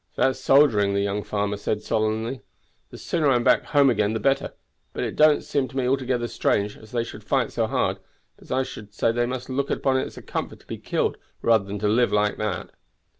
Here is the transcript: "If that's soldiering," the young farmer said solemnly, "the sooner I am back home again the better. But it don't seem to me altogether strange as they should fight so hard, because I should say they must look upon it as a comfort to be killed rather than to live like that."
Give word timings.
"If 0.09 0.15
that's 0.15 0.39
soldiering," 0.39 0.95
the 0.95 1.01
young 1.01 1.21
farmer 1.21 1.57
said 1.57 1.83
solemnly, 1.83 2.41
"the 2.89 2.97
sooner 2.97 3.29
I 3.29 3.35
am 3.35 3.43
back 3.43 3.65
home 3.65 3.87
again 3.91 4.13
the 4.13 4.19
better. 4.19 4.53
But 4.93 5.03
it 5.03 5.15
don't 5.15 5.43
seem 5.43 5.67
to 5.67 5.77
me 5.77 5.87
altogether 5.87 6.27
strange 6.27 6.75
as 6.75 6.91
they 6.91 7.03
should 7.03 7.23
fight 7.23 7.51
so 7.51 7.67
hard, 7.67 7.99
because 8.35 8.49
I 8.49 8.63
should 8.63 8.95
say 8.95 9.11
they 9.11 9.27
must 9.27 9.47
look 9.47 9.69
upon 9.69 9.97
it 9.97 10.07
as 10.07 10.17
a 10.17 10.23
comfort 10.23 10.61
to 10.61 10.65
be 10.65 10.79
killed 10.79 11.17
rather 11.43 11.65
than 11.65 11.77
to 11.77 11.87
live 11.87 12.11
like 12.11 12.37
that." 12.37 12.71